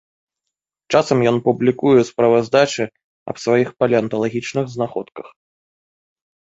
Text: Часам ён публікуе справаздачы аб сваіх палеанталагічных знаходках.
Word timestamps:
Часам 0.93 1.17
ён 1.31 1.37
публікуе 1.49 2.01
справаздачы 2.11 2.83
аб 3.29 3.35
сваіх 3.45 3.69
палеанталагічных 3.81 4.65
знаходках. 4.77 5.27